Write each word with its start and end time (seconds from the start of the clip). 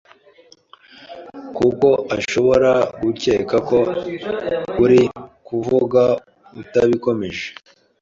kuko 1.57 1.87
ashobora 2.17 2.71
gukeka 3.01 3.57
ko 3.69 3.79
uri 4.83 5.01
kuvuga 5.47 6.03
utabikomeje. 6.61 7.43